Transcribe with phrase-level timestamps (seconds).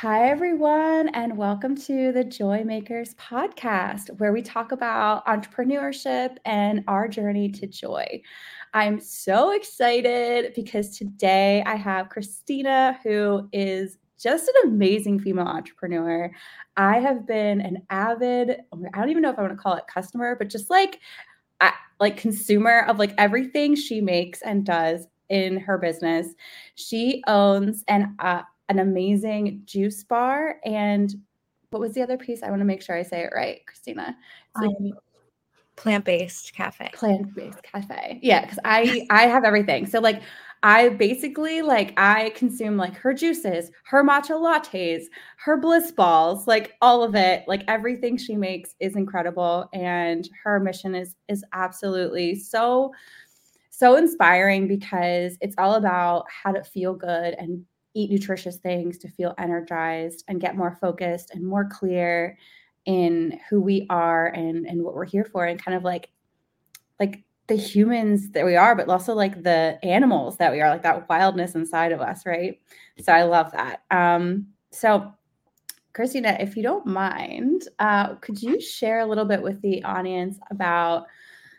[0.00, 6.84] Hi, everyone, and welcome to the Joy Makers podcast, where we talk about entrepreneurship and
[6.86, 8.22] our journey to joy.
[8.74, 16.30] I'm so excited because today I have Krystina, who is just an amazing female entrepreneur.
[16.76, 18.50] I have been an avid,
[18.94, 21.00] I don't even know if I want to call it customer, but just like
[21.98, 26.28] like consumer of like everything she makes and does in her business.
[26.76, 30.56] She owns an uh, an amazing juice bar.
[30.64, 31.14] And
[31.70, 32.42] what was the other piece?
[32.42, 34.14] I want to make sure I say it right, Krystina.
[34.56, 34.92] Like, um,
[35.76, 36.90] plant-based cafe.
[36.92, 38.18] Plant-based cafe.
[38.22, 39.86] Yeah, because I I have everything.
[39.86, 40.22] So like
[40.62, 45.04] I basically like I consume like her juices, her matcha lattes,
[45.36, 47.44] her bliss balls, like all of it.
[47.46, 52.92] Like everything she makes is incredible and her mission is is absolutely so
[53.70, 59.08] so inspiring because it's all about how to feel good and eat nutritious things to
[59.08, 62.38] feel energized and get more focused and more clear
[62.84, 66.10] in who we are and and what we're here for and kind of like
[66.98, 70.82] like the humans that we are but also like the animals that we are like
[70.82, 72.60] that wildness inside of us right?
[73.02, 73.82] So i love that.
[73.90, 75.12] Um so
[75.94, 80.38] krystina if you don't mind uh could you share a little bit with the audience
[80.50, 81.06] about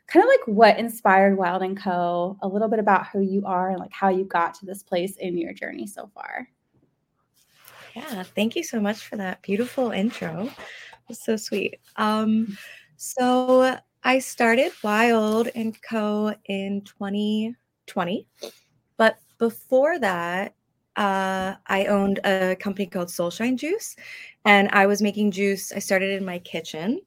[0.09, 2.37] kind of like what inspired Wild and Co.
[2.41, 5.17] A little bit about who you are and like how you got to this place
[5.17, 6.49] in your journey so far.
[7.95, 10.49] Yeah, thank you so much for that beautiful intro.
[11.09, 11.79] It's so sweet.
[11.95, 12.57] Um,
[12.97, 16.33] so I started Wild and Co.
[16.45, 18.27] in 2020,
[18.97, 20.53] but before that,
[20.95, 23.95] uh, I owned a company called Soulshine Juice,
[24.45, 25.71] and I was making juice.
[25.71, 27.01] I started in my kitchen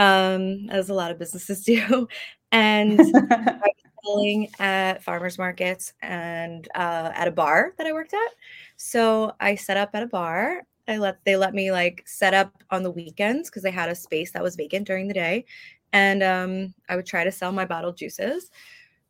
[0.00, 2.08] um, as a lot of businesses do.
[2.52, 2.98] And
[3.30, 8.30] I was selling at farmers markets and uh, at a bar that I worked at.
[8.76, 10.62] So I set up at a bar.
[10.88, 13.94] I let they let me like set up on the weekends because they had a
[13.94, 15.44] space that was vacant during the day,
[15.92, 18.50] and um, I would try to sell my bottled juices.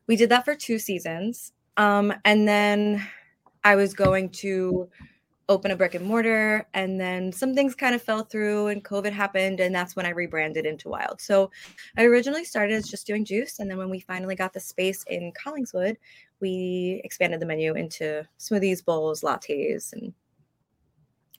[0.07, 3.07] We did that for two seasons, um, and then
[3.65, 4.91] I was going to
[5.51, 9.11] open a brick and mortar and then some things kind of fell through and covid
[9.11, 11.21] happened and that's when i rebranded into wild.
[11.21, 11.51] So
[11.99, 15.03] i originally started as just doing juice and then when we finally got the space
[15.09, 15.97] in collingswood
[16.41, 20.15] we expanded the menu into smoothies bowls lattes and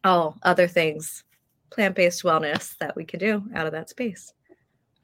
[0.04, 1.24] all other things
[1.70, 4.34] plant-based wellness that we could do out of that space.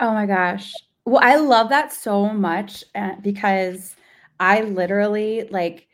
[0.02, 0.74] Oh my gosh.
[1.06, 3.96] Well i love that so much uh, because
[4.42, 5.88] i literally like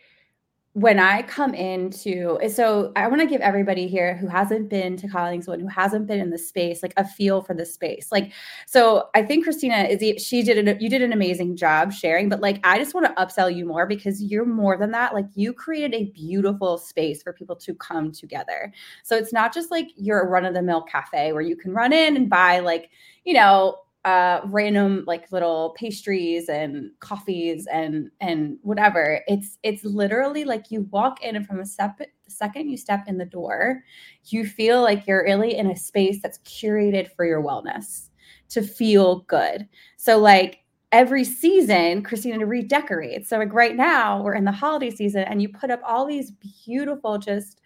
[0.74, 5.08] when I come into so I want to give everybody here who hasn't been to
[5.08, 8.12] Collingswood, who hasn't been in the space, like a feel for the space.
[8.12, 8.32] Like,
[8.66, 12.42] so I think Krystina is she did an, you did an amazing job sharing, but
[12.42, 15.14] like I just want to upsell you more because you're more than that.
[15.14, 18.74] Like you created a beautiful space for people to come together.
[19.04, 21.72] So it's not just like you're a run of the mill cafe where you can
[21.72, 22.90] run in and buy like,
[23.26, 29.22] you know, uh, random like little pastries and coffees and and whatever.
[29.28, 33.06] It's it's literally like you walk in and from a step the second you step
[33.08, 33.84] in the door,
[34.26, 38.10] you feel like you're really in a space that's curated for your wellness
[38.50, 39.68] to feel good.
[39.98, 40.60] So like
[40.92, 43.30] every season, Krystina redecorates.
[43.30, 46.32] So like right now we're in the holiday season and you put up all these
[46.66, 47.62] beautiful just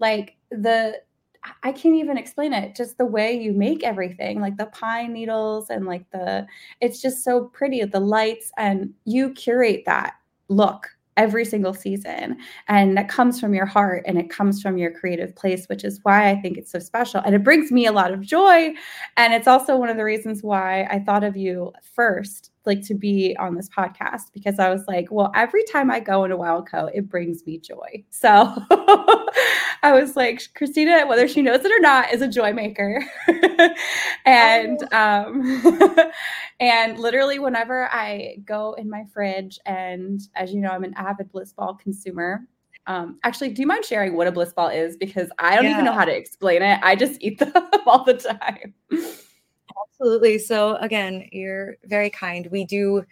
[0.00, 1.00] like the
[1.64, 2.76] I can't even explain it.
[2.76, 6.46] Just the way you make everything, like the pine needles and like the,
[6.80, 7.82] it's just so pretty.
[7.84, 10.14] The lights and you curate that
[10.48, 12.38] look every single season.
[12.68, 16.00] And that comes from your heart and it comes from your creative place, which is
[16.04, 17.20] why I think it's so special.
[17.24, 18.72] And it brings me a lot of joy.
[19.16, 22.94] And it's also one of the reasons why I thought of you first like to
[22.94, 26.90] be on this podcast because I was like, well, every time I go into Wildco,
[26.94, 28.04] it brings me joy.
[28.10, 28.28] So
[29.82, 33.04] I was like, Krystina, whether she knows it or not, is a joy maker.
[34.24, 34.98] and oh.
[34.98, 36.10] um
[36.60, 41.32] and literally whenever I go in my fridge and as you know, I'm an avid
[41.32, 42.46] bliss ball consumer.
[42.86, 44.96] Um, actually, do you mind sharing what a bliss ball is?
[44.96, 45.72] Because I don't yeah.
[45.72, 46.80] even know how to explain it.
[46.82, 47.52] I just eat them
[47.86, 48.74] all the time.
[50.02, 50.36] Absolutely.
[50.38, 52.48] So again, you're very kind.
[52.50, 53.04] We do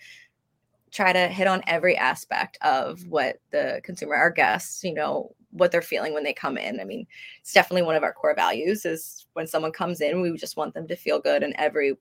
[0.90, 5.70] try to hit on every aspect of what the consumer, our guests, you know, what
[5.70, 6.80] they're feeling when they come in.
[6.80, 7.06] I mean,
[7.40, 10.74] it's definitely one of our core values is when someone comes in, we just want
[10.74, 11.96] them to feel good in every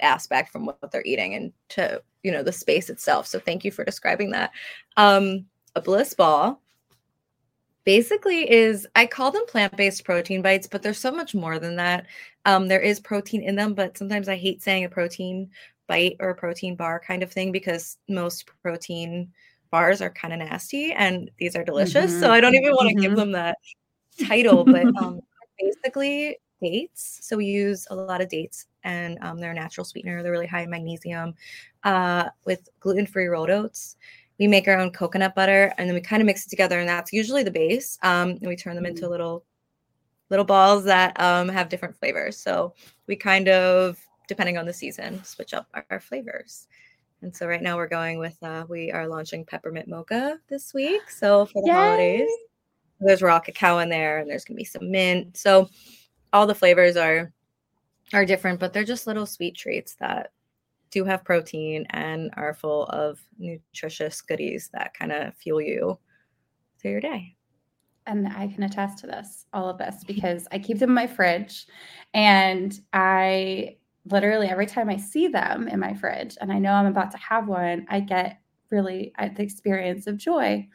[0.00, 3.28] aspect from what they're eating and to, you know, the space itself.
[3.28, 4.50] So thank you for describing that.
[4.96, 5.46] Um,
[5.76, 6.60] a bliss ball
[7.86, 12.06] basically is I call them plant-based protein bites, but there's so much more than that.
[12.44, 15.48] Um, there is protein in them, but sometimes I hate saying a protein
[15.86, 19.32] bite or a protein bar kind of thing because most protein
[19.70, 22.10] bars are kind of nasty and these are delicious.
[22.10, 22.20] Mm-hmm.
[22.20, 23.02] So I don't even want to mm-hmm.
[23.02, 23.56] give them that
[24.26, 25.20] title, but um,
[25.58, 27.20] basically dates.
[27.22, 30.22] So we use a lot of dates, and um, they're a natural sweetener.
[30.22, 31.34] They're really high in magnesium.
[31.84, 33.96] Uh, with gluten-free rolled oats,
[34.38, 36.88] we make our own coconut butter, and then we kind of mix it together, and
[36.88, 37.98] that's usually the base.
[38.02, 39.10] Um, and we turn them into mm.
[39.10, 39.44] little
[40.28, 42.36] little balls that um, have different flavors.
[42.36, 42.74] So
[43.06, 43.96] we kind of,
[44.28, 46.66] depending on the season, switch up our, our flavors.
[47.22, 51.08] And so right now we're going with uh, we are launching peppermint mocha this week.
[51.10, 51.74] So for the Yay!
[51.74, 52.30] holidays,
[53.00, 55.36] there's raw cacao in there, and there's gonna be some mint.
[55.36, 55.68] So
[56.32, 57.32] all the flavors are
[58.12, 60.32] are different, but they're just little sweet treats that
[60.90, 65.98] do have protein and are full of nutritious goodies that kind of fuel you
[66.80, 67.34] through your day.
[68.06, 71.06] And I can attest to this, all of this, because I keep them in my
[71.06, 71.66] fridge
[72.14, 73.76] and I
[74.08, 77.18] literally every time I see them in my fridge and I know I'm about to
[77.18, 78.40] have one, I get
[78.70, 80.68] really uh, the experience of joy.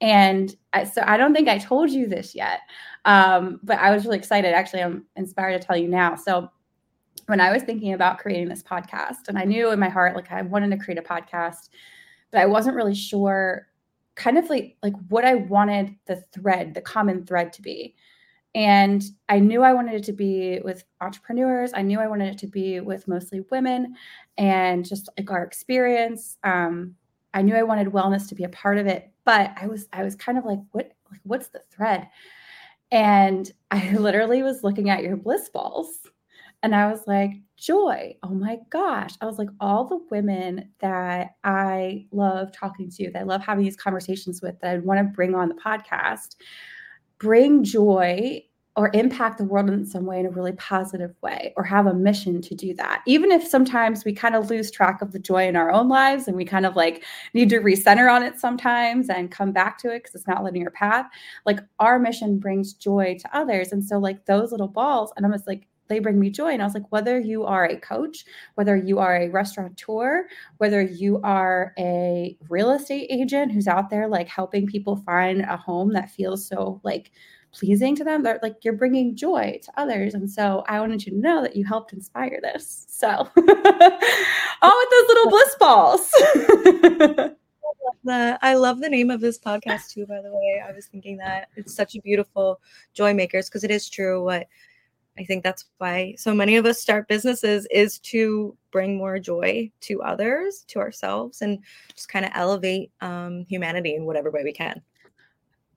[0.00, 2.60] And I, so I don't think I told you this yet,
[3.06, 4.52] um, but I was really excited.
[4.52, 6.16] Actually, I'm inspired to tell you now.
[6.16, 6.50] So
[7.26, 10.30] when I was thinking about creating this podcast, and I knew in my heart, like
[10.32, 11.68] I wanted to create a podcast,
[12.30, 13.66] but I wasn't really sure
[14.14, 17.94] kind of like like what I wanted the thread, the common thread to be.
[18.54, 21.72] And I knew I wanted it to be with entrepreneurs.
[21.74, 23.96] I knew I wanted it to be with mostly women
[24.38, 26.38] and just like our experience.
[26.44, 26.94] Um,
[27.32, 30.04] I knew I wanted wellness to be a part of it, but I was I
[30.04, 32.08] was kind of like, what like what's the thread?
[32.92, 36.06] And I literally was looking at your bliss balls
[36.64, 38.16] and I was like, joy.
[38.22, 39.12] Oh my gosh.
[39.20, 43.64] I was like, all the women that I love talking to, that I love having
[43.64, 46.36] these conversations with, that I want to bring on the podcast,
[47.18, 48.42] bring joy
[48.76, 51.94] or impact the world in some way in a really positive way or have a
[51.94, 55.46] mission to do that even if sometimes we kind of lose track of the joy
[55.46, 59.08] in our own lives and we kind of like need to recenter on it sometimes
[59.08, 61.06] and come back to it because it's not linear path
[61.46, 65.28] like our mission brings joy to others and so like those little balls and i
[65.28, 66.52] was like they bring me joy.
[66.52, 70.26] And I was like, whether you are a coach, whether you are a restaurateur,
[70.58, 75.56] whether you are a real estate agent who's out there like helping people find a
[75.56, 77.10] home that feels so like
[77.52, 80.14] pleasing to them, they're like you're bringing joy to others.
[80.14, 82.86] And so I wanted you to know that you helped inspire this.
[82.88, 87.34] So, oh, with those little bliss balls.
[88.02, 90.62] The, I love the name of this podcast too, by the way.
[90.66, 92.60] I was thinking that it's such a beautiful
[92.92, 94.46] joy makers because it is true what
[95.18, 99.70] I think that's why so many of us start businesses is to bring more joy
[99.82, 101.60] to others, to ourselves, and
[101.94, 104.82] just kind of elevate um, humanity in whatever way we can.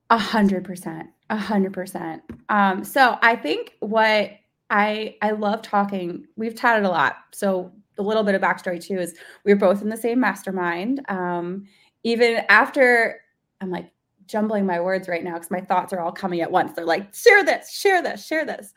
[0.09, 2.23] A hundred percent, a hundred percent.
[2.49, 4.31] Um, so I think what
[4.69, 6.25] I I love talking.
[6.35, 7.17] We've chatted a lot.
[7.31, 11.01] So a little bit of backstory too is we were both in the same mastermind.
[11.09, 11.67] Um,
[12.03, 13.21] even after
[13.59, 13.91] I'm like,
[14.27, 16.73] jumbling my words right now because my thoughts are all coming at once.
[16.73, 18.73] They're like, share this, share this, share this.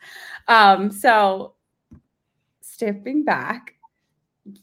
[0.47, 1.53] Um, so
[2.61, 3.75] stepping back,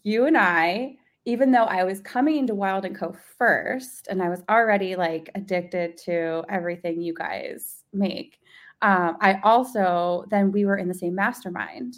[0.02, 4.29] you and I, even though I was coming into Wild and Co first, and I
[4.29, 8.40] was already like addicted to everything you guys make,
[8.82, 11.96] um, I also then we were in the same mastermind.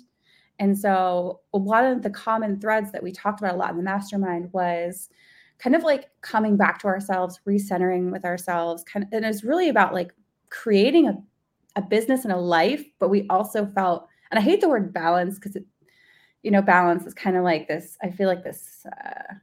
[0.59, 3.83] And so lot of the common threads that we talked about a lot in the
[3.83, 5.09] mastermind was
[5.63, 8.83] kind of like coming back to ourselves, recentering with ourselves.
[8.85, 10.13] Kind of, and it's really about like
[10.49, 11.17] creating a,
[11.77, 15.37] a business and a life, but we also felt, and I hate the word balance
[15.37, 15.65] because it,
[16.43, 19.35] you know, balance is kind of like this, I feel like this uh,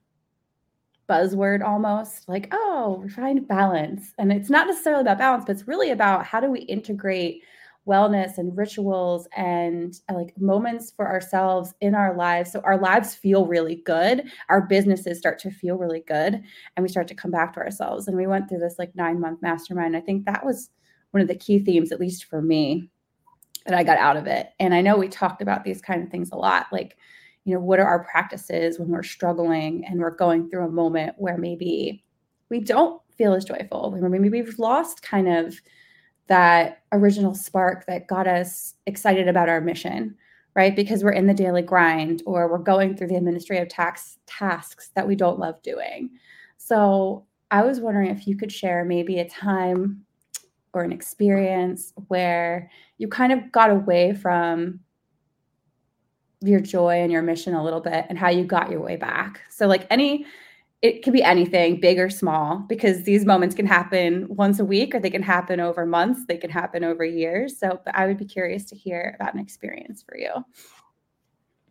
[1.07, 4.13] buzzword almost like, oh, we find balance.
[4.17, 7.43] And it's not necessarily about balance, but it's really about how do we integrate
[7.87, 12.51] wellness and rituals and uh, like moments for ourselves in our lives.
[12.51, 14.29] So our lives feel really good.
[14.49, 16.33] Our businesses start to feel really good
[16.75, 18.07] and we start to come back to ourselves.
[18.07, 19.95] And we went through this like 9 month mastermind.
[19.95, 20.69] I think that was
[21.11, 22.89] one of the key themes at least for me
[23.65, 24.51] that i got out of it.
[24.59, 26.97] And i know we talked about these kind of things a lot like
[27.47, 31.15] you know what are our practices when we're struggling and we're going through a moment
[31.17, 32.03] where maybe
[32.49, 35.55] we don't feel as joyful maybe we've lost kind of
[36.27, 40.15] that original spark that got us excited about our mission,
[40.55, 40.75] right?
[40.75, 45.07] Because we're in the daily grind or we're going through the administrative tax tasks that
[45.07, 46.09] we don't love doing.
[46.57, 50.05] So I was wondering if you could share maybe a time
[50.73, 54.81] or an experience where you kind of got away from
[56.41, 59.41] your joy and your mission a little bit and how you got your way back.
[59.49, 60.25] So like any
[60.81, 64.93] it can be anything, big or small, because these moments can happen once a week
[64.93, 67.57] or they can happen over months, they can happen over years.
[67.57, 70.29] So, I would be curious to hear about an experience for you.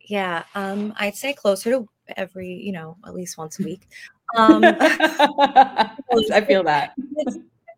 [0.01, 3.87] Yeah, um, I'd say closer to every, you know, at least once a week.
[4.37, 6.95] Um, I feel that.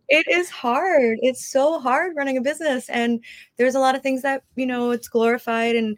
[0.08, 1.18] it is hard.
[1.20, 2.88] It's so hard running a business.
[2.88, 3.22] And
[3.58, 5.96] there's a lot of things that, you know, it's glorified and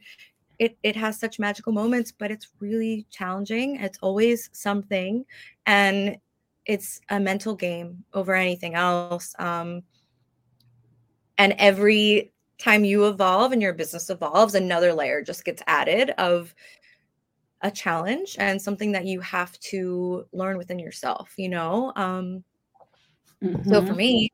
[0.61, 3.77] it it has such magical moments, but it's really challenging.
[3.77, 5.25] It's always something.
[5.67, 6.19] And
[6.67, 9.35] it's a mental game over anything else.
[9.39, 9.83] Um,
[11.39, 16.55] and every time you evolve and your business evolves, another layer just gets added of
[17.63, 21.93] a challenge and something that you have to learn within yourself, you know?
[21.97, 22.45] Um,
[23.43, 23.67] mm-hmm.
[23.69, 23.97] So for mm-hmm.
[23.97, 24.33] me,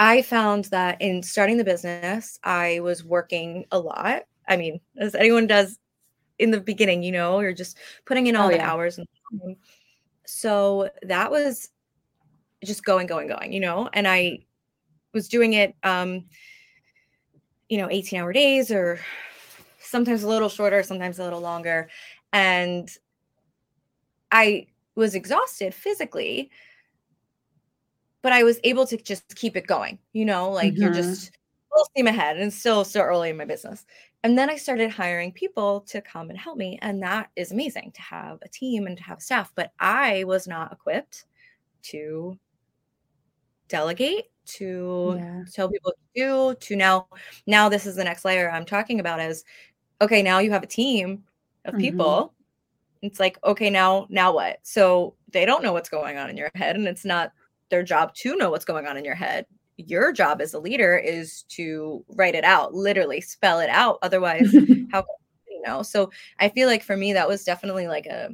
[0.00, 4.24] I found that in starting the business, I was working a lot.
[4.50, 5.78] I mean, as anyone does
[6.38, 8.70] in the beginning, you know, you're just putting in all oh, the yeah.
[8.70, 8.98] hours.
[8.98, 9.56] And
[10.26, 11.70] so that was
[12.62, 14.40] just going, going, going, you know, and I
[15.14, 16.24] was doing it, um,
[17.68, 19.00] you know, 18 hour days or
[19.78, 21.88] sometimes a little shorter, sometimes a little longer
[22.32, 22.90] and
[24.30, 26.50] I was exhausted physically,
[28.22, 29.98] but I was able to just keep it going.
[30.12, 30.82] You know, like mm-hmm.
[30.82, 31.36] you're just
[31.72, 33.84] full steam ahead and still so early in my business.
[34.22, 36.78] And then I started hiring people to come and help me.
[36.82, 39.52] And that is amazing to have a team and to have staff.
[39.54, 41.24] But I was not equipped
[41.84, 42.38] to
[43.68, 45.42] delegate, to yeah.
[45.52, 47.08] tell people to do, to now,
[47.46, 49.44] now this is the next layer I'm talking about is
[50.02, 51.24] okay, now you have a team
[51.64, 51.80] of mm-hmm.
[51.80, 52.34] people
[53.02, 56.50] it's like okay now now what so they don't know what's going on in your
[56.54, 57.32] head and it's not
[57.70, 59.46] their job to know what's going on in your head
[59.76, 64.52] your job as a leader is to write it out literally spell it out otherwise
[64.92, 65.04] how
[65.48, 68.30] you know so i feel like for me that was definitely like a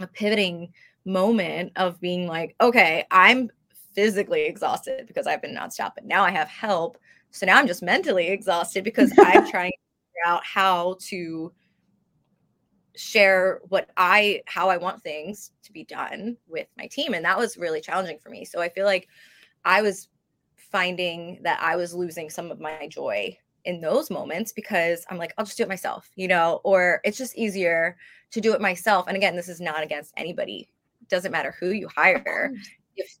[0.00, 0.72] a pivoting
[1.04, 3.50] moment of being like okay i'm
[3.94, 6.96] physically exhausted because i've been nonstop but now i have help
[7.30, 11.52] so now i'm just mentally exhausted because i'm trying to figure out how to
[12.96, 17.38] share what I how I want things to be done with my team and that
[17.38, 18.44] was really challenging for me.
[18.44, 19.08] So I feel like
[19.64, 20.08] I was
[20.70, 25.34] finding that I was losing some of my joy in those moments because I'm like
[25.36, 27.96] I'll just do it myself, you know, or it's just easier
[28.30, 29.06] to do it myself.
[29.06, 30.68] And again, this is not against anybody.
[31.02, 32.52] It doesn't matter who you hire.
[32.96, 33.18] If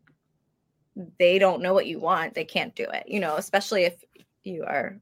[1.18, 3.04] they don't know what you want, they can't do it.
[3.06, 4.02] You know, especially if
[4.44, 4.98] you are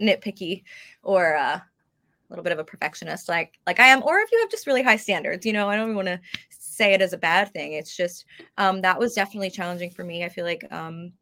[0.00, 0.62] nitpicky
[1.02, 4.40] or uh a little bit of a perfectionist like like I am or if you
[4.40, 7.18] have just really high standards you know I don't want to say it as a
[7.18, 8.26] bad thing it's just
[8.58, 11.12] um that was definitely challenging for me I feel like um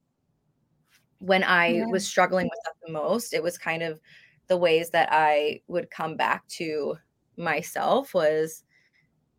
[1.18, 1.86] when I yeah.
[1.86, 4.00] was struggling with that the most it was kind of
[4.46, 6.96] the ways that I would come back to
[7.36, 8.62] myself was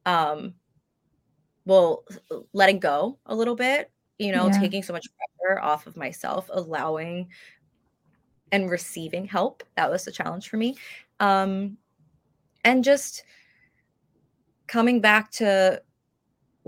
[0.06, 0.54] um
[1.66, 2.04] well
[2.54, 4.60] letting go a little bit you know yeah.
[4.60, 7.28] taking so much pressure off of myself allowing
[8.52, 10.76] and receiving help that was a challenge for me
[11.20, 11.78] um,
[12.64, 13.24] and just
[14.68, 15.82] coming back to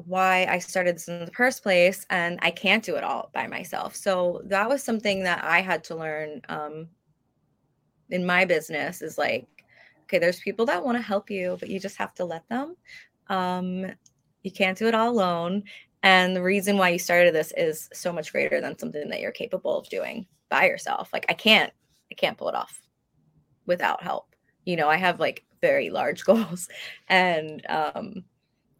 [0.05, 3.47] why I started this in the first place, and I can't do it all by
[3.47, 3.95] myself.
[3.95, 6.87] So that was something that I had to learn um,
[8.09, 9.47] in my business is like,
[10.03, 12.75] okay, there's people that want to help you, but you just have to let them.
[13.27, 13.87] Um,
[14.43, 15.63] you can't do it all alone.
[16.03, 19.31] And the reason why you started this is so much greater than something that you're
[19.31, 21.09] capable of doing by yourself.
[21.11, 21.73] Like I can't,
[22.11, 22.81] I can't pull it off
[23.65, 24.27] without help
[24.67, 26.67] you know, I have like very large goals
[27.07, 28.25] and um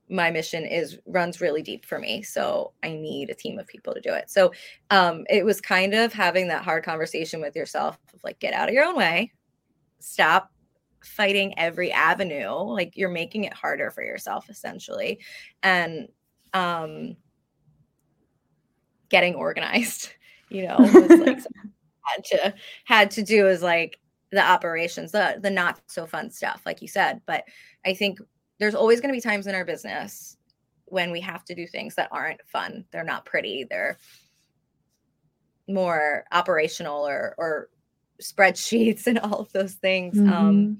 [0.10, 3.94] my mission is runs really deep for me so i need a team of people
[3.94, 4.30] to do it.
[4.30, 4.52] So
[4.90, 8.70] um it was kind of having that hard conversation with yourself of like get out
[8.70, 9.34] of your own way.
[10.00, 10.52] Stop
[11.04, 12.52] fighting every avenue.
[12.52, 15.20] Like you're making it harder for yourself essentially.
[15.64, 16.08] And
[16.54, 17.18] um
[19.10, 20.10] getting organized
[20.50, 21.40] you know was like
[22.04, 22.54] had to
[22.86, 24.00] had to do is like
[24.32, 27.22] the operations, the the not so fun stuff, like you said.
[27.26, 27.44] But
[27.86, 28.20] I think
[28.60, 30.38] there's always going to be times in our business
[30.86, 32.86] when we have to do things that aren't fun.
[32.92, 33.66] They're not pretty.
[33.70, 33.98] They're
[35.68, 37.70] more operational or or
[38.22, 40.18] spreadsheets and all of those things.
[40.18, 40.34] Um, mm-hmm.
[40.34, 40.78] Um,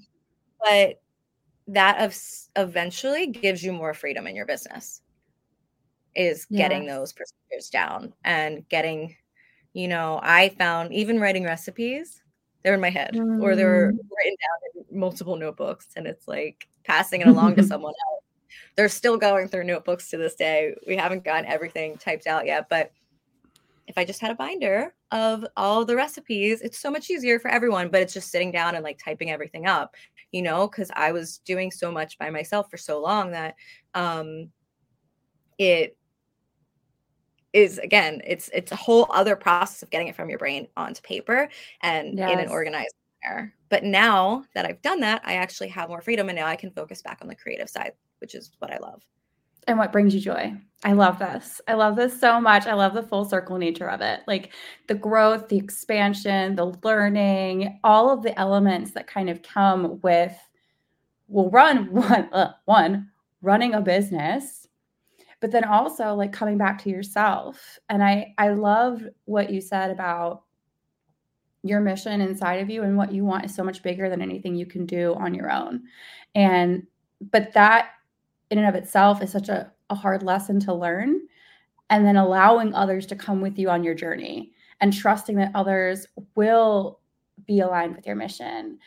[0.64, 1.02] but
[1.68, 2.18] that of
[2.56, 5.02] eventually gives you more freedom in your business.
[6.16, 9.16] Is getting those procedures down and getting,
[9.74, 12.24] you know, I found even writing recipes
[12.68, 13.42] they're in my head mm.
[13.42, 13.98] or they're mm.
[14.18, 18.24] written down in multiple notebooks and it's like passing it along to someone else
[18.76, 22.68] they're still going through notebooks to this day we haven't gotten everything typed out yet
[22.70, 22.92] but
[23.88, 27.50] if i just had a binder of all the recipes it's so much easier for
[27.50, 29.96] everyone but it's just sitting down and like typing everything up
[30.32, 33.56] you know because i was doing so much by myself for so long that
[33.94, 34.50] um
[35.58, 35.98] it
[37.54, 41.02] is again it's it's a whole other process of getting it from your brain onto
[41.02, 41.50] paper
[41.82, 42.32] and yes.
[42.32, 46.30] in an organized manner but now that i've done that i actually have more freedom
[46.30, 49.02] and now i can focus back on the creative side which is what i love
[49.68, 50.54] and what brings you joy.
[50.86, 51.60] I love this.
[51.68, 52.68] I love this so much.
[52.68, 54.22] I love the full circle nature of it.
[54.26, 54.54] Like
[54.88, 60.34] the growth, the expansion, the learning, all of the elements that kind of come with
[61.28, 63.10] will run one uh, one
[63.42, 64.68] running a business
[65.40, 69.92] but then also like coming back to yourself and i i love what you said
[69.92, 70.44] about
[71.68, 74.56] your mission inside of you and what you want is so much bigger than anything
[74.56, 75.84] you can do on your own.
[76.36, 76.86] And
[77.32, 77.90] but that
[78.50, 81.22] in and of itself is such a, a hard lesson to learn
[81.90, 86.06] and then allowing others to come with you on your journey and trusting that others
[86.36, 87.00] will
[87.46, 88.78] be aligned with your mission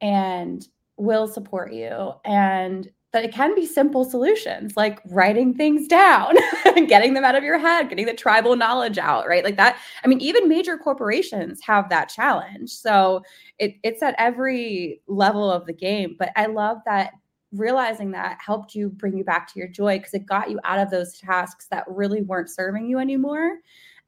[0.00, 2.12] and will support you.
[2.24, 6.34] And that it can be simple solutions like writing things down
[6.86, 9.42] getting them out of your head getting the tribal knowledge out right?
[9.42, 12.70] Like that i mean even major corporations have that challenge.
[12.70, 13.22] So
[13.58, 17.12] it, it's at every level of the game but i love that
[17.52, 20.78] realizing that helped you bring you back to your joy because it got you out
[20.78, 23.60] of those tasks that really weren't serving you anymore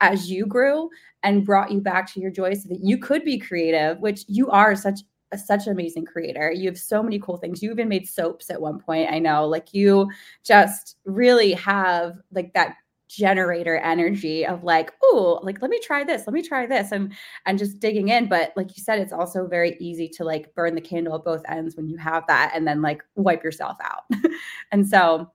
[0.02, 0.90] as you grew
[1.22, 4.50] and brought you back to your joy so that you could be creative which you
[4.50, 5.00] are such
[5.32, 6.50] a, such an amazing creator.
[6.50, 7.62] You have so many cool things.
[7.62, 9.10] You even made soaps at one point.
[9.10, 10.10] I know, like you
[10.44, 12.76] just really have like that
[13.08, 17.12] generator energy of like oh like let me try this let me try this and
[17.46, 20.74] and just digging in but like you said it's also very easy to like burn
[20.74, 24.04] the candle at both ends when you have that and then like wipe yourself out
[24.72, 25.30] and so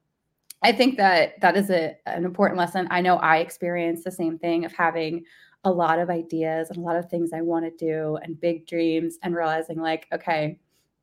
[0.62, 4.38] i think that that is a, an important lesson i know i experienced the same
[4.38, 5.24] thing of having
[5.64, 8.68] a lot of ideas and a lot of things I want to do and big
[8.68, 10.60] dreams and realizing like, okay,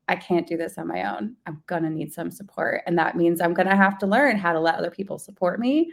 [0.09, 1.37] I can't do this on my own.
[1.47, 2.83] I'm going to need some support.
[2.87, 5.61] And that means I'm going to have to learn how to let other people support
[5.61, 5.93] me.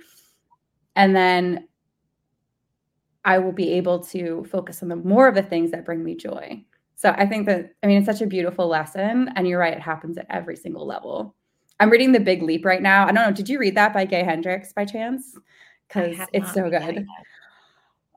[0.96, 1.68] And then
[3.24, 6.16] I will be able to focus on the more of the things that bring me
[6.16, 6.64] joy.
[6.96, 9.32] So I think that, I mean, it's such a beautiful lesson.
[9.36, 11.36] And you're right, it happens at every single level.
[11.80, 13.04] I'm reading The Big Leap right now.
[13.04, 13.32] I don't know.
[13.32, 15.38] Did you read that by Gay Hendricks by chance?
[15.88, 17.06] Because it's so good.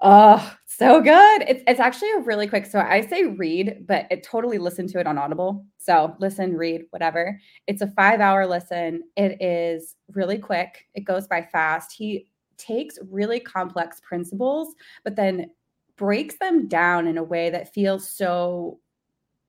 [0.03, 1.43] Oh, so good.
[1.47, 2.65] It's, it's actually a really quick.
[2.65, 5.67] So I say read, but it totally listen to it on Audible.
[5.79, 7.39] So listen, read, whatever.
[7.67, 9.03] It's a five hour listen.
[9.17, 10.87] It is really quick.
[10.95, 11.93] It goes by fast.
[11.93, 15.51] He takes really complex principles, but then
[15.97, 18.81] breaks them down in a way that feels so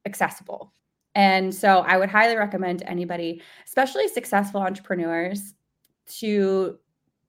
[0.05, 0.73] accessible.
[1.15, 5.53] And so I would highly recommend anybody, especially successful entrepreneurs,
[6.19, 6.77] to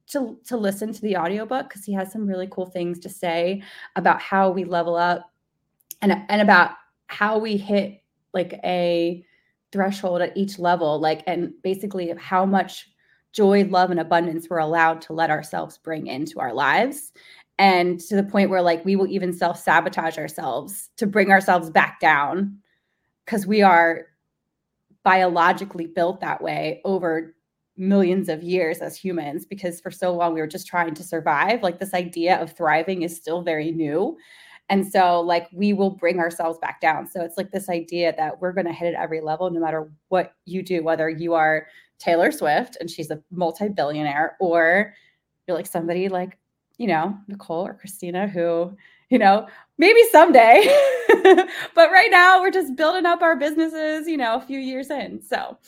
[0.08, 3.62] to to listen to the audiobook because he has some really cool things to say
[3.96, 5.30] about how we level up
[6.00, 6.72] and and about
[7.06, 8.02] how we hit
[8.34, 9.24] like a
[9.70, 12.92] threshold at each level like and basically how much
[13.32, 17.12] joy love and abundance we're allowed to let ourselves bring into our lives.
[17.58, 21.70] And to the point where like we will even self sabotage ourselves to bring ourselves
[21.70, 22.58] back down
[23.24, 24.06] because we are
[25.04, 27.34] biologically built that way over
[27.76, 31.62] millions of years as humans because for so long we were just trying to survive.
[31.62, 34.16] Like this idea of thriving is still very new.
[34.68, 37.06] And so, like, we will bring ourselves back down.
[37.06, 39.90] So, it's like this idea that we're going to hit at every level, no matter
[40.08, 41.66] what you do, whether you are
[41.98, 44.94] Taylor Swift and she's a multi billionaire, or
[45.46, 46.38] you're like somebody like,
[46.78, 48.74] you know, Nichole or Krystina, who,
[49.10, 49.46] you know,
[49.78, 50.62] maybe someday,
[51.74, 55.20] but right now we're just building up our businesses, you know, a few years in.
[55.22, 55.58] So,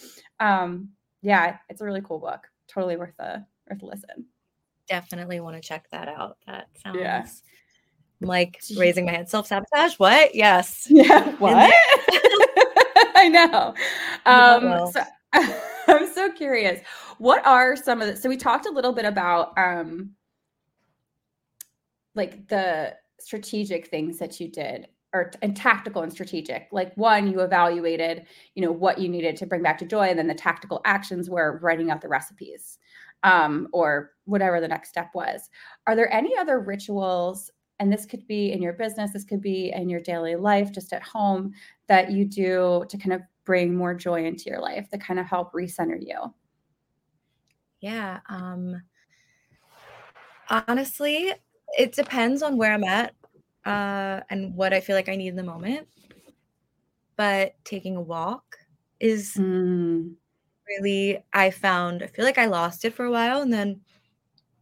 [0.41, 0.89] um,
[1.25, 2.47] yeah, it's a really cool book.
[2.69, 4.27] Totally worth a worth a listen.
[4.89, 6.37] Definitely want to check that out.
[6.47, 7.27] That sounds yeah.
[8.21, 9.29] like raising my hand.
[9.29, 9.95] Self sabotage?
[9.95, 10.35] What?
[10.35, 10.87] Yes.
[10.91, 11.35] Yeah.
[11.37, 11.57] What?
[13.17, 13.75] I know.
[14.27, 15.03] Um, so,
[15.89, 16.81] I'm so curious.
[17.19, 18.17] What are some of the?
[18.17, 20.11] So we talked a little bit about um,
[22.15, 26.69] like the strategic things that you did or and tactical and strategic.
[26.73, 30.19] Like one you evaluated you know what you needed to bring back to joy and
[30.19, 32.79] then the tactical actions were writing out the recipes
[33.23, 35.49] um, or whatever the next step was.
[35.87, 39.73] Are there any other rituals and this could be in your business this could be
[39.73, 41.53] in your daily life just at home
[41.87, 45.27] that you do to kind of bring more joy into your life that kind of
[45.27, 46.35] help recenter you?
[47.81, 48.83] Yeah um
[50.51, 51.33] honestly
[51.79, 53.15] it depends on where i'm at
[53.65, 55.89] uh, and what I feel like I need in the moment.
[57.17, 58.59] But taking a walk
[59.01, 60.13] is mm.
[60.69, 63.81] really, I found, I feel like I lost it for a while and then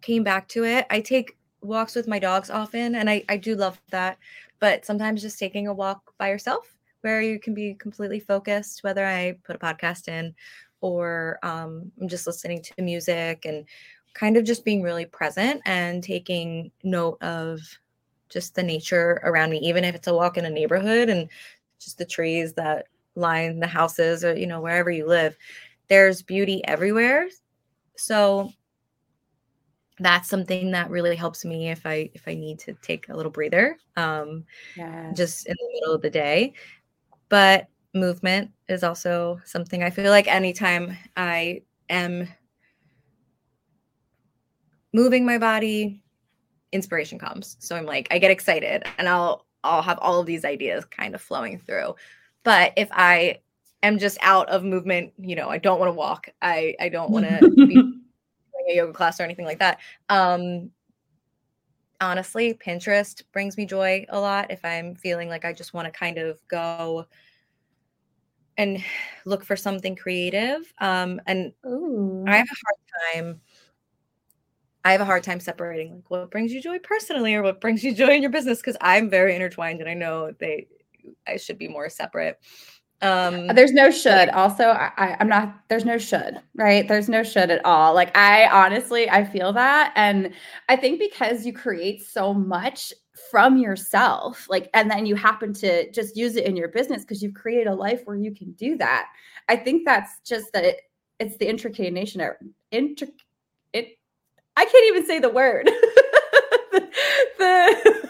[0.02, 0.86] came back to it.
[0.90, 4.18] I take walks with my dogs often, and I, I do love that.
[4.58, 9.04] But sometimes just taking a walk by yourself where you can be completely focused, whether
[9.04, 10.34] I put a podcast in
[10.80, 13.64] or um, I'm just listening to music and
[14.14, 17.60] kind of just being really present and taking note of
[18.33, 21.29] just the nature around me, even if it's a walk in a neighborhood and
[21.81, 25.37] just the trees that line the houses or, you know, wherever you live,
[25.88, 27.29] there's beauty everywhere.
[27.97, 28.51] So
[30.01, 33.31] that's something that really helps me if I if I need to take a little
[33.33, 35.14] breather, um, Yes.
[35.14, 36.55] just in the middle of the day.
[37.31, 42.29] But movement is also something I feel like anytime I am
[44.92, 46.01] moving my body,
[46.72, 47.56] inspiration comes.
[47.61, 51.14] So I'm like, I get excited and I'll I'll have all of these ideas kind
[51.14, 51.94] of flowing through.
[52.42, 53.38] But if I
[53.82, 56.28] am just out of movement, you know, I don't want to walk.
[56.40, 58.02] I I don't want to be doing
[58.70, 59.78] a yoga class or anything like that.
[60.08, 60.70] Um
[62.00, 65.92] honestly, Pinterest brings me joy a lot if I'm feeling like I just want to
[65.96, 67.06] kind of go
[68.56, 68.82] and
[69.24, 70.72] look for something creative.
[70.80, 72.24] Um and Ooh.
[72.26, 73.40] I have a hard time
[74.85, 77.85] I have a hard time separating like what brings you joy personally or what brings
[77.85, 80.66] you joy in your business because I'm very intertwined and I know they
[81.27, 82.38] I should be more separate.
[83.01, 84.29] Um There's no should.
[84.31, 85.57] Also, I, I'm not.
[85.68, 86.40] There's no should.
[86.55, 86.87] Right?
[86.87, 87.95] There's no should at all.
[87.95, 90.33] Like I honestly, I feel that, and
[90.68, 92.92] I think because you create so much
[93.31, 97.23] from yourself, like, and then you happen to just use it in your business because
[97.23, 99.07] you've created a life where you can do that.
[99.49, 100.64] I think that's just that.
[100.64, 100.81] It,
[101.18, 102.21] it's the intrication.
[102.73, 103.12] Intric.
[104.56, 105.66] I can't even say the word.
[106.72, 106.88] the,
[107.38, 108.08] the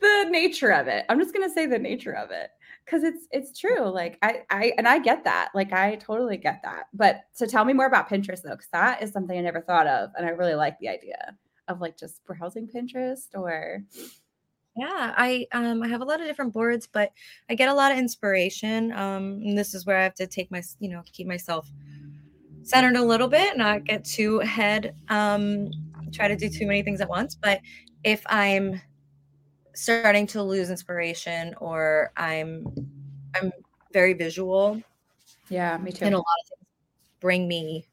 [0.00, 1.04] the nature of it.
[1.08, 2.50] I'm just gonna say the nature of it
[2.84, 3.88] because it's it's true.
[3.88, 5.50] Like I I and I get that.
[5.54, 6.84] Like I totally get that.
[6.94, 9.86] But so tell me more about Pinterest though, because that is something I never thought
[9.86, 11.36] of, and I really like the idea
[11.68, 13.84] of like just browsing Pinterest or
[14.74, 17.12] Yeah, I um I have a lot of different boards, but
[17.50, 18.90] I get a lot of inspiration.
[18.92, 21.70] Um, and this is where I have to take my, you know, keep myself
[22.62, 25.70] centered a little bit, not get too ahead, um,
[26.12, 27.34] try to do too many things at once.
[27.34, 27.60] But
[28.04, 28.80] if I'm
[29.74, 32.66] starting to lose inspiration or I'm
[33.34, 33.52] I'm
[33.92, 34.82] very visual
[35.48, 36.04] yeah, me too.
[36.04, 36.66] and a lot of things
[37.20, 37.86] bring me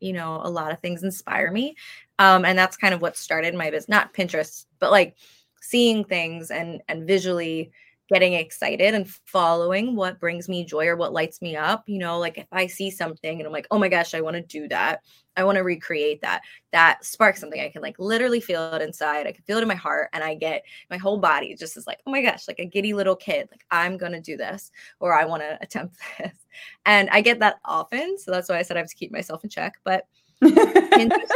[0.00, 1.76] you know a lot of things inspire me
[2.18, 5.16] um and that's kind of what started my business not pinterest but like
[5.60, 7.70] seeing things and and visually
[8.08, 12.18] getting excited and following what brings me joy or what lights me up you know
[12.18, 14.68] like if i see something and i'm like oh my gosh i want to do
[14.68, 15.00] that.
[15.34, 16.42] I want to recreate that.
[16.72, 17.58] That sparks something.
[17.58, 19.26] I can like literally feel it inside.
[19.26, 21.86] I can feel it in my heart and i get my whole body just is
[21.86, 23.48] like oh my gosh like a giddy little kid.
[23.50, 26.36] Like i'm gonna do this or i want to attempt this.
[26.84, 29.44] And i get that often so that's why i said i have to keep myself
[29.44, 30.06] in check but
[30.42, 31.30] Pinterest,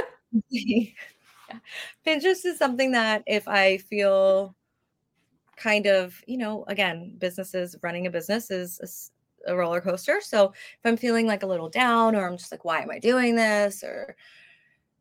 [2.07, 4.56] Pinterest is something that if I feel
[5.57, 9.12] kind of, you know, again, businesses running a business is
[9.47, 10.21] a, a roller coaster.
[10.21, 12.99] So if I'm feeling like a little down or I'm just like, why am I
[12.99, 13.83] doing this?
[13.85, 14.16] Or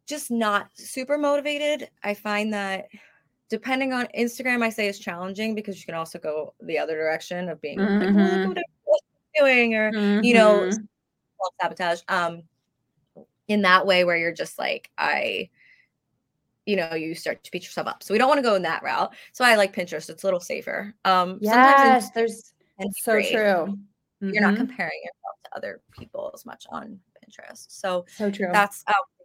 [0.08, 2.88] just not super motivated, I find that
[3.50, 7.50] depending on Instagram, I say is challenging because you can also go the other direction
[7.50, 8.66] of being like, oh, look Mhm.
[8.86, 9.02] what
[9.38, 10.88] I'm doing, or you know, Mhm.
[11.40, 12.02] self sabotage.
[12.10, 12.44] Um,
[13.48, 15.50] in that way where you're just like, I,
[16.66, 18.04] you know, you start to beat yourself up.
[18.04, 19.16] So we don't want to go in that route.
[19.34, 20.94] So I like Pinterest; it's a little safer.
[21.06, 23.78] Um, Yes, there's it can be so true.
[24.32, 24.58] You're not Mhm.
[24.58, 27.68] comparing yourself to other people as much on Pinterest.
[27.70, 28.54] So So true.
[28.54, 28.84] that's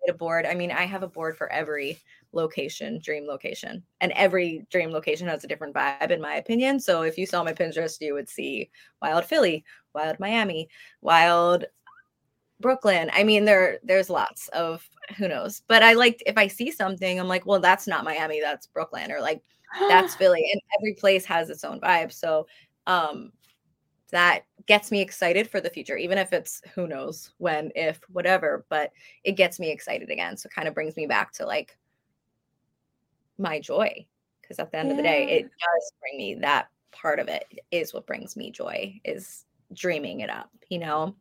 [0.09, 0.47] a board.
[0.47, 1.99] I mean, I have a board for every
[2.33, 6.81] location, dream location, and every dream location has a different vibe, in my opinion.
[6.81, 8.71] So if you saw my Pinterest, you would see
[9.03, 10.69] Wild Philly, Wild Miami,
[11.03, 11.67] Wild
[12.61, 13.11] Brooklyn.
[13.13, 17.19] I mean, there there's lots of who knows, but I like if I see something,
[17.19, 19.43] I'm like, well, that's not Miami, that's Brooklyn, or like
[19.89, 22.13] that's Philly, and every place has its own vibe.
[22.13, 22.47] So
[22.87, 23.33] um
[24.11, 28.67] that gets me excited for the future, even if it's who knows when, if, whatever,
[28.69, 28.91] but
[29.25, 30.37] it gets me excited again.
[30.37, 31.77] So kind of brings me back to like
[33.39, 34.07] my joy.
[34.43, 37.45] Because at the end of the day, it does bring me that part of it
[37.71, 41.15] is what brings me joy, is dreaming it up, you know?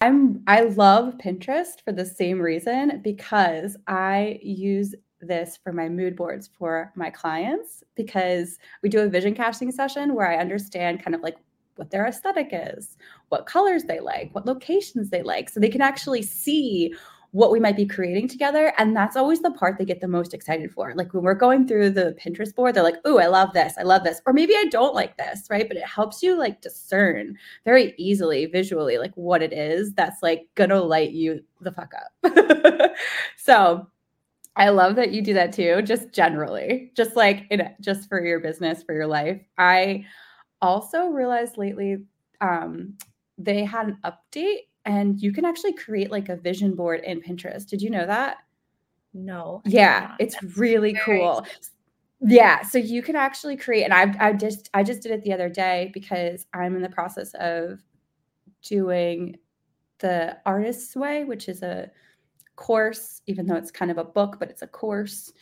[0.00, 6.16] I'm I love Pinterest for the same reason because I use this for my mood
[6.16, 11.14] boards for my clients because we do a vision casting session where I understand kind
[11.14, 11.36] of like
[11.76, 12.96] what their aesthetic is,
[13.28, 16.94] what colors they like, what locations they like so they can actually see
[17.32, 20.34] what we might be creating together and that's always the part they get the most
[20.34, 20.94] excited for.
[20.94, 23.74] Like when we're going through the Pinterest board they're like, "Ooh, I love this.
[23.78, 25.68] I love this." Or maybe I don't like this, right?
[25.68, 30.48] But it helps you like discern very easily visually like what it is that's like
[30.54, 32.92] gonna light you the fuck up
[33.36, 33.86] so
[34.56, 38.40] i love that you do that too just generally just like in just for your
[38.40, 40.04] business for your life i
[40.62, 41.98] also realized lately
[42.40, 42.94] um
[43.38, 47.66] they had an update and you can actually create like a vision board in pinterest
[47.66, 48.38] did you know that
[49.12, 49.62] No.
[49.66, 51.46] I yeah it's really very cool
[52.20, 55.32] yeah so you can actually create and i i just i just did it the
[55.32, 57.80] other day because i'm in the process of
[58.62, 59.36] doing
[60.00, 61.90] the artist's way which is a
[62.60, 65.32] course, even though it's kind of a book, but it's a course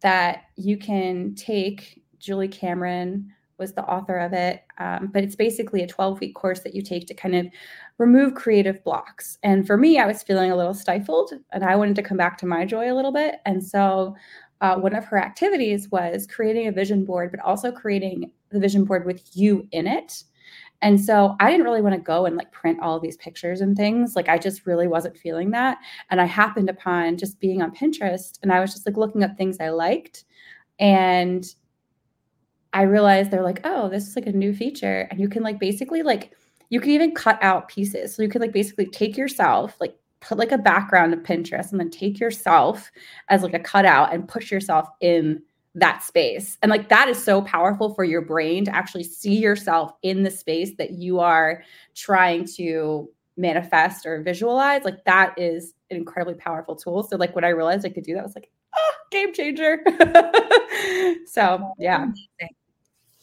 [0.00, 2.04] that you can take.
[2.20, 4.62] Julie Cameron was the author of it.
[4.78, 7.46] Um, but it's basically a 12 week course that you take to kind of
[7.98, 9.38] remove creative blocks.
[9.42, 12.38] And for me, I was feeling a little stifled and I wanted to come back
[12.38, 13.36] to my joy a little bit.
[13.44, 14.14] And so
[14.60, 18.84] uh, one of her activities was creating a vision board, but also creating the vision
[18.84, 20.24] board with you in it.
[20.80, 23.76] And so I didn't really want to go and like print all these pictures and
[23.76, 24.14] things.
[24.14, 25.78] Like I just really wasn't feeling that.
[26.10, 29.36] And I happened upon just being on Pinterest and I was just like looking up
[29.36, 30.24] things I liked.
[30.78, 31.44] And
[32.72, 35.08] I realized they're like, oh, this is like a new feature.
[35.10, 36.32] And you can like basically like
[36.70, 38.14] you can even cut out pieces.
[38.14, 41.80] So you can like basically take yourself, like put like a background of Pinterest and
[41.80, 42.90] then take yourself
[43.28, 45.42] as like a cutout and push yourself in
[45.74, 46.58] that space.
[46.62, 50.30] And like that is so powerful for your brain to actually see yourself in the
[50.30, 51.62] space that you are
[51.94, 54.84] trying to manifest or visualize.
[54.84, 57.04] Like that is an incredibly powerful tool.
[57.04, 59.78] So like when I realized I could do that, I was like, oh, game changer.
[61.26, 62.06] so yeah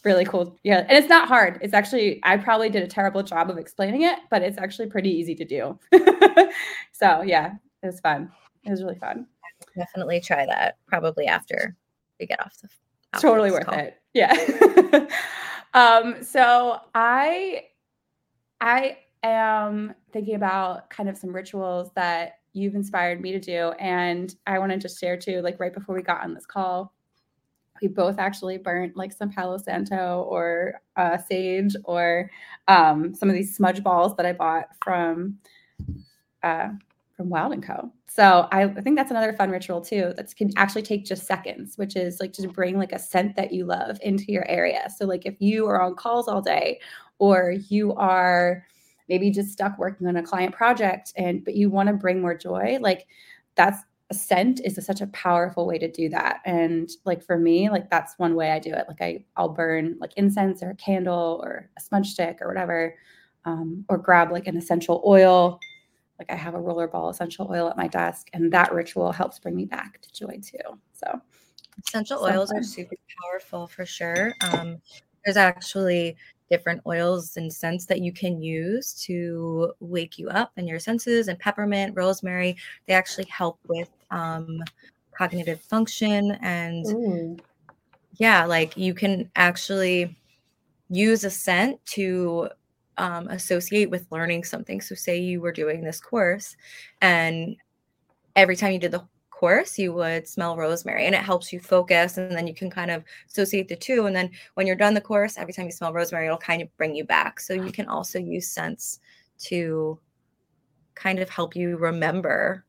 [0.05, 0.57] really cool.
[0.63, 0.85] Yeah.
[0.87, 1.59] And it's not hard.
[1.61, 5.09] It's actually, I probably did a terrible job of explaining it, but it's actually pretty
[5.09, 5.79] easy to do.
[6.91, 8.31] so yeah, it was fun.
[8.63, 9.27] It was really fun.
[9.75, 11.75] Definitely try that probably after
[12.19, 12.69] we get off the
[13.19, 13.79] totally worth call.
[13.79, 13.97] it.
[14.13, 15.07] Yeah.
[15.73, 17.63] um, so I
[18.61, 23.71] I am thinking about kind of some rituals that you've inspired me to do.
[23.79, 26.93] And I want to just share too, like right before we got on this call,
[27.81, 32.29] we both actually burnt like some Palo Santo or uh, sage or
[32.67, 35.37] um, some of these smudge balls that I bought from
[36.43, 36.69] uh,
[37.15, 37.91] from Wild and Co.
[38.07, 40.13] So I, I, think that's another fun ritual too.
[40.15, 43.51] That can actually take just seconds, which is like to bring like a scent that
[43.53, 44.89] you love into your area.
[44.95, 46.79] So like if you are on calls all day,
[47.17, 48.65] or you are
[49.07, 52.35] maybe just stuck working on a client project and but you want to bring more
[52.35, 53.07] joy, like
[53.55, 53.79] that's
[54.13, 56.41] scent is a, such a powerful way to do that.
[56.45, 58.85] And like for me like that's one way i do it.
[58.87, 62.95] Like i i'll burn like incense or a candle or a smudge stick or whatever
[63.45, 65.59] um, or grab like an essential oil.
[66.19, 69.55] Like i have a rollerball essential oil at my desk and that ritual helps bring
[69.55, 70.79] me back to joy too.
[70.93, 71.21] So
[71.85, 72.59] essential so oils fun.
[72.59, 74.33] are super powerful for sure.
[74.41, 74.77] Um,
[75.25, 76.15] there's actually
[76.49, 81.27] different oils and scents that you can use to wake you up and your senses
[81.27, 82.55] and peppermint rosemary
[82.85, 84.63] they actually help with um,
[85.17, 87.37] cognitive function and Ooh.
[88.17, 90.15] yeah like you can actually
[90.89, 92.49] use a scent to
[92.97, 96.55] um, associate with learning something so say you were doing this course
[97.01, 97.55] and
[98.35, 99.03] every time you did the
[99.35, 102.17] course, you would smell rosemary and it helps you focus.
[102.17, 104.05] And then you can kind of associate the two.
[104.05, 106.75] And then when you're done the course, every time you smell rosemary, it'll kind of
[106.77, 107.41] bring you back.
[107.41, 108.99] So you can also use scents
[109.39, 109.99] to
[110.95, 112.63] kind of help you remember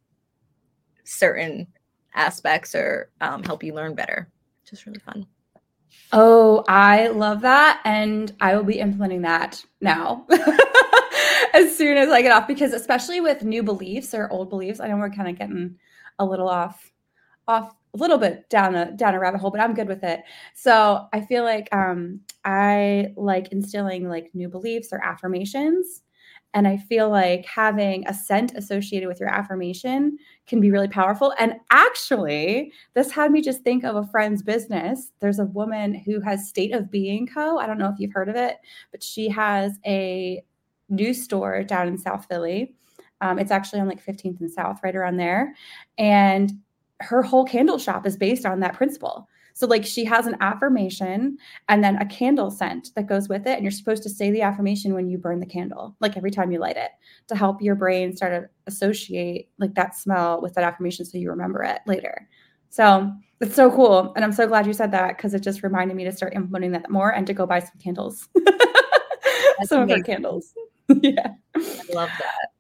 [1.05, 1.69] certain
[2.15, 4.29] aspects or um, help you learn better.
[4.69, 5.25] Just really fun.
[6.13, 7.81] Oh, I love that.
[7.85, 10.27] And I will be implementing that now.
[11.55, 14.89] as soon as I get off, because especially with new beliefs or old beliefs, I
[14.89, 15.79] know we're kind of getting
[16.19, 16.93] a little off
[17.49, 20.23] off a little bit down a down a rabbit hole, but I'm good with it.
[20.55, 26.03] So I feel like um, I like instilling like new beliefs or affirmations.
[26.55, 31.35] And I feel like having a scent associated with your affirmation can be really powerful.
[31.39, 35.13] And actually, this had me just think of a friend's business.
[35.21, 37.59] There's a woman who has State of Being Co.
[37.59, 38.57] I don't know if you've heard of it,
[38.91, 40.43] but she has a
[40.89, 42.75] new store down in South Philly
[43.21, 45.55] um, it's actually on like 15th and South, right around there.
[45.99, 46.53] And
[47.01, 49.29] her whole candle shop is based on that principle.
[49.55, 51.39] So, like, she has an affirmation
[51.71, 53.55] and then a candle scent that goes with it.
[53.55, 56.53] And you're supposed to say the affirmation when you burn the candle, like every time
[56.53, 56.91] you light it,
[57.29, 61.31] to help your brain start to associate like that smell with that affirmation so you
[61.31, 62.29] remember it later.
[62.69, 64.13] So, it's so cool.
[64.15, 66.73] And I'm so glad you said that because it just reminded me to start implementing
[66.73, 68.29] that more and to go buy some candles.
[69.65, 69.91] some amazing.
[69.91, 70.53] of her candles.
[70.89, 71.29] yeah.
[71.55, 72.51] I love that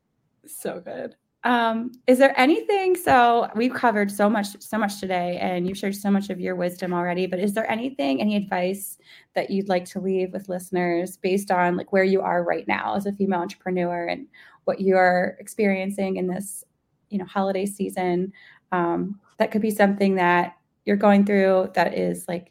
[0.66, 1.14] so good.
[1.44, 2.96] Um, is there anything?
[2.96, 6.56] So we've covered so much, so much today, and you've shared so much of your
[6.56, 7.26] wisdom already.
[7.26, 8.98] But is there anything, any advice
[9.34, 12.96] that you'd like to leave with listeners based on like where you are right now
[12.96, 14.26] as a female entrepreneur and
[14.64, 16.64] what you're experiencing in this,
[17.10, 18.32] you know, holiday season?
[18.72, 22.50] Um, that could be something that you're going through that is like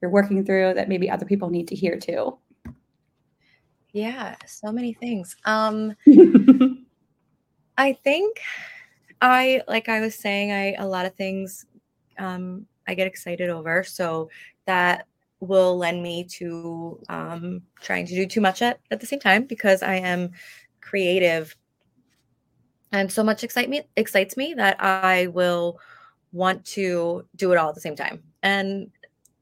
[0.00, 2.38] you're working through that maybe other people need to hear too.
[3.92, 5.34] Yeah, so many things.
[5.46, 5.96] Um
[7.78, 8.40] I think
[9.20, 11.66] I like I was saying, I a lot of things
[12.18, 14.30] um, I get excited over, so
[14.66, 15.06] that
[15.40, 19.44] will lend me to um, trying to do too much at, at the same time
[19.44, 20.30] because I am
[20.80, 21.54] creative
[22.92, 25.78] and so much excite me excites me that I will
[26.32, 28.22] want to do it all at the same time.
[28.42, 28.90] And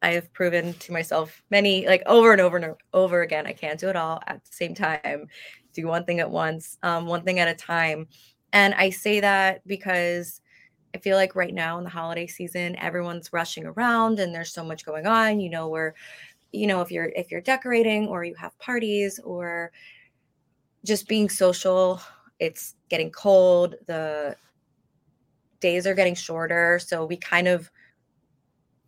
[0.03, 3.81] I have proven to myself many, like over and over and over again, I can't
[3.81, 5.29] do it all at the same time.
[5.75, 8.07] Do one thing at once, um, one thing at a time.
[8.53, 10.41] And I say that because
[10.95, 14.65] I feel like right now in the holiday season, everyone's rushing around and there's so
[14.65, 15.41] much going on.
[15.41, 15.95] You know, where,
[16.53, 19.73] you know, if you're if you're decorating or you have parties or
[20.85, 22.01] just being social,
[22.39, 23.75] it's getting cold.
[23.87, 24.37] The
[25.61, 26.79] days are getting shorter.
[26.79, 27.71] So we kind of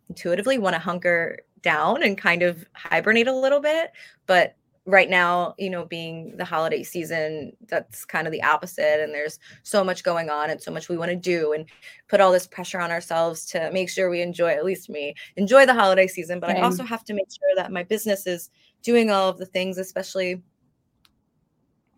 [0.09, 3.91] intuitively want to hunker down and kind of hibernate a little bit.
[4.25, 4.55] But
[4.87, 9.01] right now, you know, being the holiday season, that's kind of the opposite.
[9.03, 11.65] And there's so much going on and so much we want to do and
[12.07, 15.65] put all this pressure on ourselves to make sure we enjoy, at least me, enjoy
[15.65, 16.39] the holiday season.
[16.39, 18.49] But I also have to make sure that my business is
[18.81, 20.41] doing all of the things, especially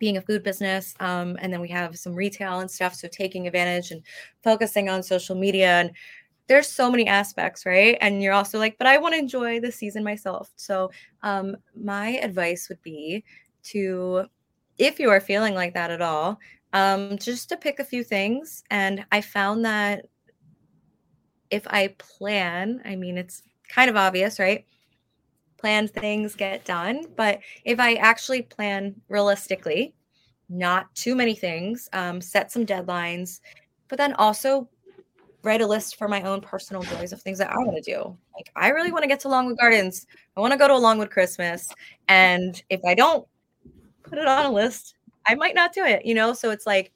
[0.00, 0.94] being a food business.
[0.98, 2.94] Um, and then we have some retail and stuff.
[2.94, 4.02] So taking advantage and
[4.42, 5.92] focusing on social media and
[6.50, 7.96] there's so many aspects, right?
[8.00, 10.50] And you're also like, but I want to enjoy the season myself.
[10.56, 10.90] So,
[11.22, 13.22] um, my advice would be
[13.66, 14.24] to,
[14.76, 16.40] if you are feeling like that at all,
[16.72, 18.64] um, just to pick a few things.
[18.68, 20.06] And I found that
[21.50, 24.66] if I plan, I mean, it's kind of obvious, right?
[25.56, 27.04] Plan things get done.
[27.16, 29.94] But if I actually plan realistically,
[30.48, 33.38] not too many things, um, set some deadlines,
[33.86, 34.68] but then also
[35.42, 38.16] write a list for my own personal joys of things that I want to do.
[38.34, 40.06] Like I really want to get to Longwood Gardens.
[40.36, 41.68] I want to go to a Longwood Christmas.
[42.08, 43.26] And if I don't
[44.02, 44.94] put it on a list,
[45.26, 46.32] I might not do it, you know?
[46.32, 46.92] So it's like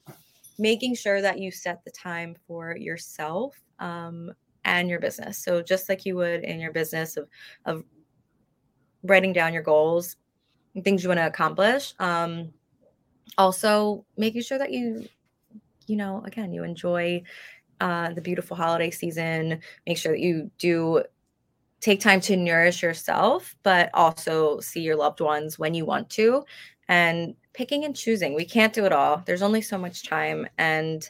[0.59, 4.31] making sure that you set the time for yourself um,
[4.63, 5.37] and your business.
[5.43, 7.27] So just like you would in your business of,
[7.65, 7.83] of
[9.03, 10.17] writing down your goals
[10.73, 11.93] and things you want to accomplish.
[11.99, 12.51] Um,
[13.37, 15.07] also making sure that you,
[15.87, 17.23] you know, again, you enjoy
[17.81, 19.59] uh, the beautiful holiday season.
[19.87, 21.03] Make sure that you do
[21.81, 26.43] take time to nourish yourself, but also see your loved ones when you want to.
[26.87, 28.33] And picking and choosing.
[28.33, 29.23] We can't do it all.
[29.25, 30.47] There's only so much time.
[30.57, 31.07] And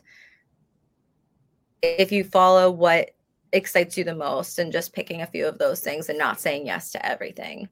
[1.81, 3.11] if you follow what
[3.51, 6.65] excites you the most and just picking a few of those things and not saying
[6.65, 7.69] yes to everything.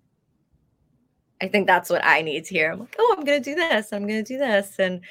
[1.41, 2.71] I think that's what I need to hear.
[2.71, 4.79] I'm like, oh, I'm gonna do this, I'm gonna do this.
[4.79, 5.01] And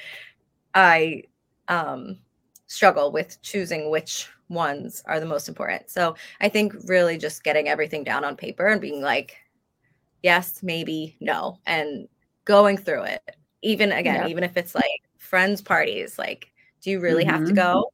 [0.73, 1.23] I
[1.67, 2.17] um
[2.73, 5.89] struggle with choosing which ones are the most important.
[5.89, 9.37] So I think really just getting everything down on paper and being like,
[10.23, 12.07] yes, maybe, no, and
[12.45, 13.35] going through it.
[13.61, 14.27] Even again, yeah.
[14.27, 17.31] even if it's like friends parties, like, do you really mm-hmm.
[17.31, 17.55] have to mm-hmm.
[17.55, 17.91] go?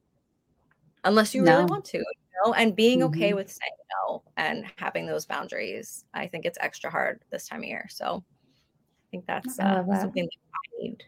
[1.03, 1.57] Unless you no.
[1.57, 2.03] really want to, you
[2.43, 3.15] know, and being mm-hmm.
[3.15, 3.71] okay with saying
[4.07, 6.05] no and having those boundaries.
[6.13, 7.87] I think it's extra hard this time of year.
[7.89, 10.01] So I think that's uh, that.
[10.01, 11.03] something that I need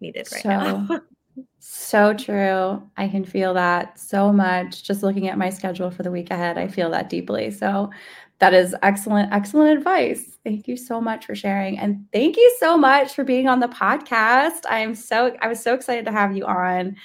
[0.00, 1.00] needed right so, now.
[1.58, 2.82] So true.
[2.96, 4.82] I can feel that so much.
[4.84, 7.50] Just looking at my schedule for the week ahead, I feel that deeply.
[7.50, 7.90] So
[8.38, 10.38] that is excellent, excellent advice.
[10.44, 11.78] Thank you so much for sharing.
[11.78, 14.66] And thank you so much for being on the podcast.
[14.68, 16.96] I am so I was so excited to have you on.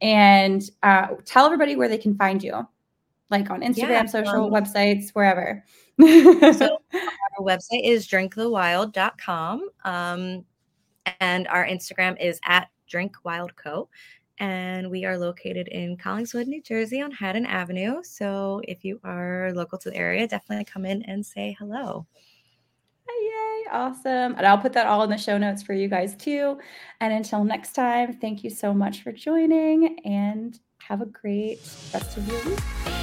[0.00, 2.66] And uh, tell everybody where they can find you,
[3.30, 5.64] like on Instagram, yeah, social um, websites, wherever.
[6.00, 9.68] so our website is drinkthewild.com.
[9.84, 10.44] Um,
[11.20, 13.88] and our Instagram is at Drink Wild Co.
[14.38, 18.02] And we are located in Collingswood, New Jersey on Haddon Avenue.
[18.02, 22.06] So if you are local to the area, definitely come in and say hello.
[23.08, 24.34] Yay, awesome.
[24.36, 26.58] And I'll put that all in the show notes for you guys too.
[27.00, 31.58] And until next time, thank you so much for joining and have a great
[31.92, 32.95] rest of your week.